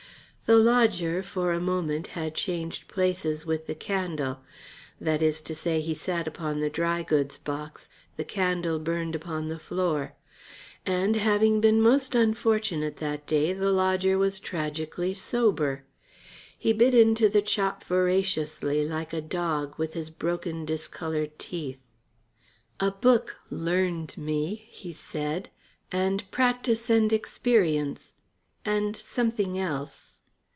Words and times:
The 0.47 0.57
lodger, 0.57 1.23
for 1.23 1.53
a 1.53 1.61
moment, 1.61 2.07
had 2.07 2.35
changed 2.35 2.89
places 2.89 3.45
with 3.45 3.67
the 3.67 3.73
candle. 3.75 4.41
That 4.99 5.21
is 5.21 5.39
to 5.43 5.55
say, 5.55 5.79
he 5.79 5.93
sat 5.93 6.27
upon 6.27 6.59
the 6.59 6.69
dry 6.69 7.03
goods 7.03 7.37
box, 7.37 7.87
the 8.17 8.25
candle 8.25 8.77
burned 8.77 9.15
upon 9.15 9.47
the 9.47 9.57
floor. 9.59 10.11
And, 10.85 11.15
having 11.15 11.61
been 11.61 11.81
most 11.81 12.15
unfortunate 12.15 12.97
that 12.97 13.25
day, 13.25 13.53
the 13.53 13.71
lodger 13.71 14.17
was 14.17 14.41
tragically 14.41 15.13
sober. 15.13 15.85
He 16.57 16.73
bit 16.73 16.93
into 16.93 17.29
the 17.29 17.41
chop 17.41 17.85
voraciously, 17.85 18.85
like 18.85 19.13
a 19.13 19.21
dog, 19.21 19.75
with 19.79 19.93
his 19.93 20.09
broken, 20.09 20.65
discoloured 20.65 21.39
teeth. 21.39 21.79
"A 22.81 22.91
book 22.91 23.37
'learned' 23.49 24.17
me," 24.17 24.67
he 24.69 24.91
said, 24.91 25.47
"and 25.93 26.29
practice 26.29 26.89
and 26.89 27.13
experience 27.13 28.15
and 28.65 28.97
something 28.97 29.57
else." 29.57 30.09